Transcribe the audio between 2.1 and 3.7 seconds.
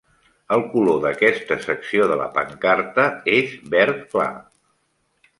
de la pancarta és